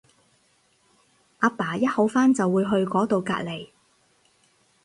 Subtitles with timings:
[1.41, 3.67] 阿爸一好翻就會去嗰到隔離